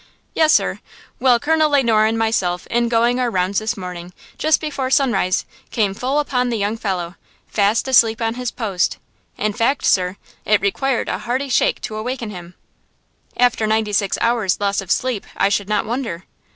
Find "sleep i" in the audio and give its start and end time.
14.91-15.49